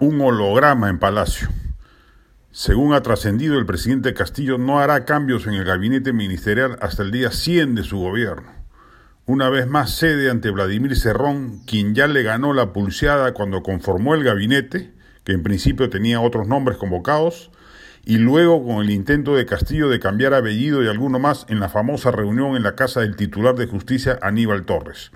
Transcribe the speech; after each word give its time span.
un 0.00 0.20
holograma 0.20 0.88
en 0.88 1.00
Palacio. 1.00 1.48
Según 2.52 2.94
ha 2.94 3.02
trascendido, 3.02 3.58
el 3.58 3.66
presidente 3.66 4.14
Castillo 4.14 4.56
no 4.56 4.78
hará 4.78 5.04
cambios 5.04 5.48
en 5.48 5.54
el 5.54 5.64
gabinete 5.64 6.12
ministerial 6.12 6.78
hasta 6.80 7.02
el 7.02 7.10
día 7.10 7.32
100 7.32 7.74
de 7.74 7.82
su 7.82 7.98
gobierno. 7.98 8.52
Una 9.26 9.48
vez 9.48 9.66
más 9.66 9.90
cede 9.90 10.30
ante 10.30 10.50
Vladimir 10.50 10.96
Cerrón, 10.96 11.64
quien 11.66 11.96
ya 11.96 12.06
le 12.06 12.22
ganó 12.22 12.54
la 12.54 12.72
pulseada 12.72 13.34
cuando 13.34 13.64
conformó 13.64 14.14
el 14.14 14.22
gabinete, 14.22 14.92
que 15.24 15.32
en 15.32 15.42
principio 15.42 15.90
tenía 15.90 16.20
otros 16.20 16.46
nombres 16.46 16.78
convocados, 16.78 17.50
y 18.04 18.18
luego 18.18 18.64
con 18.64 18.76
el 18.76 18.90
intento 18.90 19.34
de 19.34 19.46
Castillo 19.46 19.88
de 19.88 19.98
cambiar 19.98 20.32
apellido 20.32 20.82
y 20.82 20.86
alguno 20.86 21.18
más 21.18 21.44
en 21.48 21.58
la 21.58 21.68
famosa 21.68 22.12
reunión 22.12 22.54
en 22.54 22.62
la 22.62 22.76
casa 22.76 23.00
del 23.00 23.16
titular 23.16 23.56
de 23.56 23.66
justicia 23.66 24.16
Aníbal 24.22 24.64
Torres. 24.64 25.10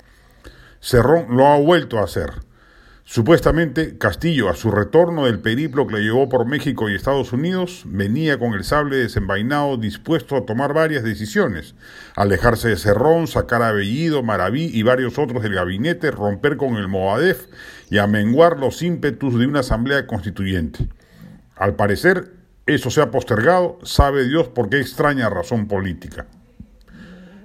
Cerrón 0.80 1.36
lo 1.36 1.46
ha 1.46 1.58
vuelto 1.58 2.00
a 2.00 2.04
hacer 2.04 2.32
Supuestamente, 3.04 3.98
Castillo, 3.98 4.48
a 4.48 4.54
su 4.54 4.70
retorno 4.70 5.26
del 5.26 5.40
periplo 5.40 5.88
que 5.88 5.96
le 5.96 6.02
llevó 6.02 6.28
por 6.28 6.46
México 6.46 6.88
y 6.88 6.94
Estados 6.94 7.32
Unidos, 7.32 7.82
venía 7.84 8.38
con 8.38 8.54
el 8.54 8.62
sable 8.62 8.96
desenvainado 8.96 9.76
dispuesto 9.76 10.36
a 10.36 10.46
tomar 10.46 10.72
varias 10.72 11.02
decisiones, 11.02 11.74
alejarse 12.14 12.68
de 12.68 12.76
Cerrón, 12.76 13.26
sacar 13.26 13.60
a 13.62 13.72
Bellido, 13.72 14.22
Maraví 14.22 14.70
y 14.72 14.84
varios 14.84 15.18
otros 15.18 15.42
del 15.42 15.54
gabinete, 15.54 16.12
romper 16.12 16.56
con 16.56 16.76
el 16.76 16.86
Movadef 16.86 17.46
y 17.90 17.98
amenguar 17.98 18.58
los 18.58 18.80
ímpetus 18.82 19.36
de 19.36 19.46
una 19.46 19.60
asamblea 19.60 20.06
constituyente. 20.06 20.88
Al 21.56 21.74
parecer, 21.74 22.30
eso 22.66 22.90
se 22.90 23.02
ha 23.02 23.10
postergado, 23.10 23.78
sabe 23.82 24.28
Dios 24.28 24.46
por 24.46 24.70
qué 24.70 24.80
extraña 24.80 25.28
razón 25.28 25.66
política. 25.66 26.26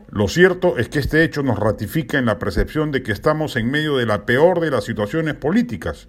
Lo 0.09 0.29
cierto 0.29 0.77
es 0.77 0.87
que 0.87 0.99
este 0.99 1.23
hecho 1.23 1.43
nos 1.43 1.59
ratifica 1.59 2.17
en 2.17 2.25
la 2.25 2.39
percepción 2.39 2.91
de 2.91 3.03
que 3.03 3.11
estamos 3.11 3.57
en 3.57 3.69
medio 3.69 3.97
de 3.97 4.05
la 4.05 4.25
peor 4.25 4.61
de 4.61 4.71
las 4.71 4.85
situaciones 4.85 5.33
políticas, 5.33 6.07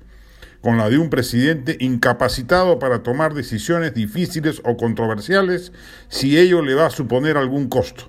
con 0.60 0.78
la 0.78 0.88
de 0.88 0.98
un 0.98 1.10
presidente 1.10 1.76
incapacitado 1.80 2.78
para 2.78 3.02
tomar 3.02 3.34
decisiones 3.34 3.94
difíciles 3.94 4.62
o 4.64 4.76
controversiales 4.76 5.72
si 6.08 6.38
ello 6.38 6.62
le 6.62 6.74
va 6.74 6.86
a 6.86 6.90
suponer 6.90 7.36
algún 7.36 7.68
costo. 7.68 8.08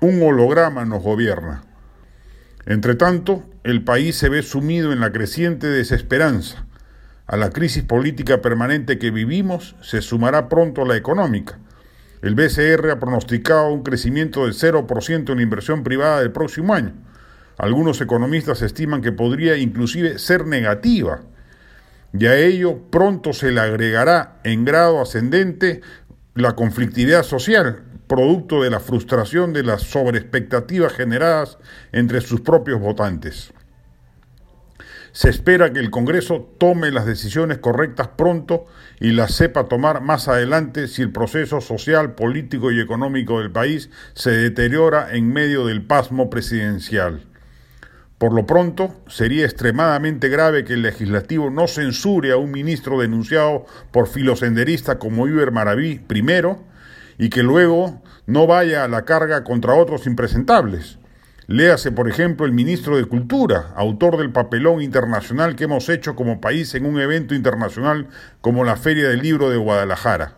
Un 0.00 0.22
holograma 0.22 0.84
nos 0.84 1.02
gobierna. 1.02 1.64
Entre 2.66 2.94
tanto, 2.94 3.42
el 3.64 3.82
país 3.82 4.16
se 4.16 4.28
ve 4.28 4.42
sumido 4.42 4.92
en 4.92 5.00
la 5.00 5.10
creciente 5.10 5.66
desesperanza. 5.66 6.66
A 7.26 7.36
la 7.36 7.50
crisis 7.50 7.82
política 7.82 8.40
permanente 8.40 8.98
que 8.98 9.10
vivimos 9.10 9.74
se 9.82 10.02
sumará 10.02 10.48
pronto 10.48 10.84
la 10.84 10.96
económica 10.96 11.58
el 12.22 12.34
BCR 12.34 12.90
ha 12.90 13.00
pronosticado 13.00 13.72
un 13.72 13.82
crecimiento 13.82 14.44
del 14.44 14.54
0% 14.54 15.30
en 15.30 15.36
la 15.36 15.42
inversión 15.42 15.82
privada 15.82 16.20
del 16.20 16.32
próximo 16.32 16.74
año. 16.74 16.92
Algunos 17.56 18.00
economistas 18.00 18.62
estiman 18.62 19.02
que 19.02 19.12
podría 19.12 19.56
inclusive 19.56 20.18
ser 20.18 20.46
negativa. 20.46 21.20
Y 22.12 22.26
a 22.26 22.36
ello 22.36 22.78
pronto 22.90 23.32
se 23.32 23.52
le 23.52 23.60
agregará 23.60 24.40
en 24.44 24.64
grado 24.64 25.00
ascendente 25.00 25.80
la 26.34 26.54
conflictividad 26.54 27.22
social, 27.22 27.84
producto 28.06 28.62
de 28.62 28.70
la 28.70 28.80
frustración 28.80 29.52
de 29.52 29.62
las 29.62 29.82
sobreexpectativas 29.82 30.92
generadas 30.92 31.58
entre 31.92 32.20
sus 32.20 32.40
propios 32.40 32.80
votantes. 32.80 33.52
Se 35.12 35.28
espera 35.28 35.72
que 35.72 35.80
el 35.80 35.90
Congreso 35.90 36.54
tome 36.58 36.92
las 36.92 37.04
decisiones 37.04 37.58
correctas 37.58 38.10
pronto 38.16 38.66
y 39.00 39.10
las 39.10 39.34
sepa 39.34 39.64
tomar 39.64 40.02
más 40.02 40.28
adelante 40.28 40.86
si 40.86 41.02
el 41.02 41.10
proceso 41.10 41.60
social, 41.60 42.14
político 42.14 42.70
y 42.70 42.80
económico 42.80 43.40
del 43.40 43.50
país 43.50 43.90
se 44.14 44.30
deteriora 44.30 45.08
en 45.12 45.32
medio 45.32 45.66
del 45.66 45.82
pasmo 45.82 46.30
presidencial. 46.30 47.26
Por 48.18 48.34
lo 48.34 48.46
pronto, 48.46 48.94
sería 49.08 49.46
extremadamente 49.46 50.28
grave 50.28 50.64
que 50.64 50.74
el 50.74 50.82
legislativo 50.82 51.50
no 51.50 51.66
censure 51.66 52.30
a 52.30 52.36
un 52.36 52.52
ministro 52.52 53.00
denunciado 53.00 53.64
por 53.90 54.06
filosenderista 54.06 54.98
como 54.98 55.26
Iber 55.26 55.50
Maraví 55.50 55.98
primero 55.98 56.62
y 57.18 57.30
que 57.30 57.42
luego 57.42 58.00
no 58.26 58.46
vaya 58.46 58.84
a 58.84 58.88
la 58.88 59.04
carga 59.04 59.42
contra 59.42 59.74
otros 59.74 60.06
impresentables. 60.06 60.99
Léase, 61.50 61.90
por 61.90 62.08
ejemplo, 62.08 62.46
el 62.46 62.52
ministro 62.52 62.96
de 62.96 63.06
Cultura, 63.06 63.72
autor 63.74 64.18
del 64.18 64.30
papelón 64.30 64.82
internacional 64.82 65.56
que 65.56 65.64
hemos 65.64 65.88
hecho 65.88 66.14
como 66.14 66.40
país 66.40 66.76
en 66.76 66.86
un 66.86 67.00
evento 67.00 67.34
internacional 67.34 68.06
como 68.40 68.62
la 68.62 68.76
Feria 68.76 69.08
del 69.08 69.22
Libro 69.22 69.50
de 69.50 69.56
Guadalajara. 69.56 70.36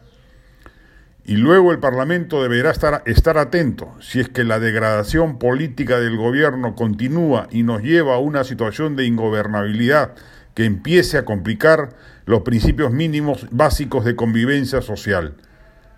Y 1.26 1.36
luego 1.36 1.70
el 1.70 1.80
Parlamento 1.80 2.42
deberá 2.42 2.70
estar, 2.70 3.02
estar 3.04 3.36
atento 3.36 3.94
si 4.00 4.20
es 4.20 4.30
que 4.30 4.42
la 4.42 4.58
degradación 4.58 5.38
política 5.38 6.00
del 6.00 6.16
gobierno 6.16 6.74
continúa 6.74 7.46
y 7.50 7.62
nos 7.62 7.82
lleva 7.82 8.14
a 8.14 8.18
una 8.18 8.42
situación 8.42 8.96
de 8.96 9.04
ingobernabilidad 9.04 10.14
que 10.54 10.64
empiece 10.64 11.18
a 11.18 11.26
complicar 11.26 11.90
los 12.24 12.40
principios 12.40 12.90
mínimos 12.90 13.48
básicos 13.50 14.06
de 14.06 14.16
convivencia 14.16 14.80
social. 14.80 15.34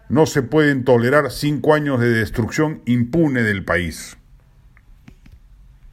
No 0.08 0.26
se 0.26 0.42
pueden 0.42 0.82
tolerar 0.82 1.30
cinco 1.30 1.72
años 1.72 2.00
de 2.00 2.08
destrucción 2.08 2.82
impune 2.84 3.44
del 3.44 3.64
país. 3.64 4.16